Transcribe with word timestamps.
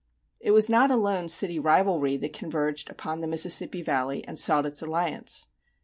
It 0.39 0.49
was 0.49 0.67
not 0.67 0.89
alone 0.89 1.29
city 1.29 1.59
rivalry 1.59 2.17
that 2.17 2.33
converged 2.33 2.89
upon 2.89 3.19
the 3.19 3.27
Mississippi 3.27 3.83
Valley 3.83 4.25
and 4.27 4.39
sought 4.39 4.65
its 4.65 4.81
alliance. 4.81 5.45